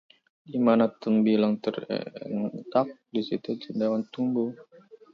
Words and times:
Di 0.51 0.57
mana 0.65 0.83
tembilang 1.03 1.53
terentak, 1.63 2.87
di 3.13 3.21
situ 3.27 3.49
cendawan 3.63 4.01
tumbuh 4.13 4.49